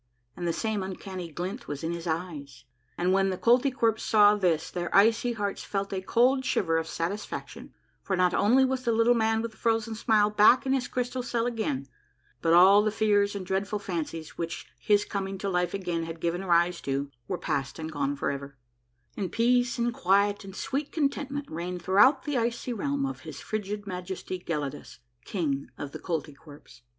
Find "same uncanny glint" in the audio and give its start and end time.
0.51-1.67